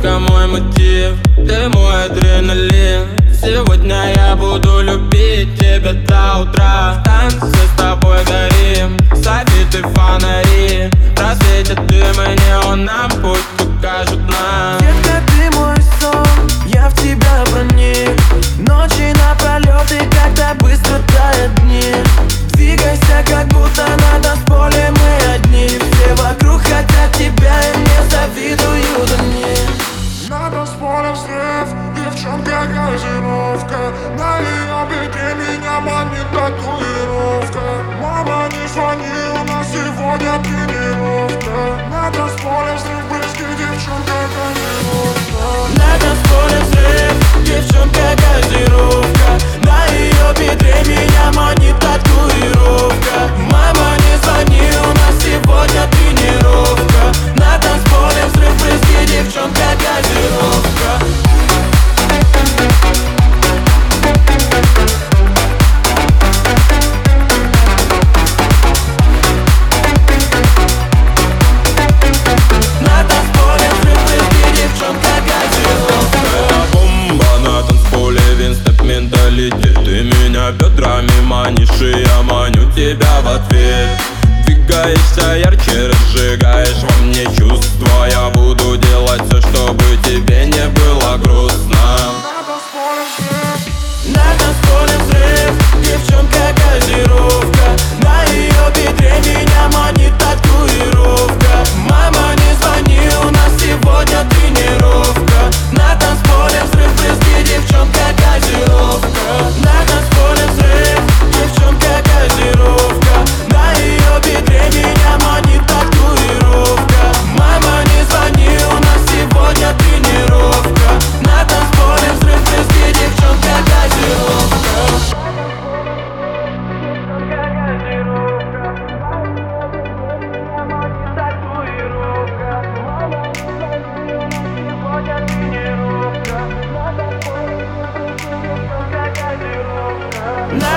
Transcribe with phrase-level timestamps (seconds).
[0.00, 1.16] только мой мотив.
[1.36, 3.08] Ты мой адреналин.
[3.32, 7.02] Сегодня я буду любить тебя до утра.
[7.04, 8.09] Танцы с тобой
[35.84, 36.39] man, you
[81.80, 83.88] Слушай, я маню тебя в ответ.
[84.44, 85.49] Двигаешься, я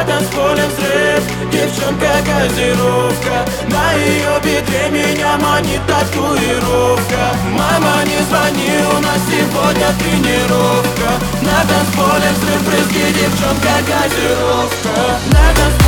[0.04, 3.46] рядом с полем взрыв девчонка газировка.
[3.68, 7.34] На ее бедре меня манит татуировка.
[7.52, 11.10] Мама, не звони, у нас сегодня тренировка.
[11.42, 14.96] На танцполе взрыв брызги, девчонка-газировка
[15.32, 15.83] На танцполе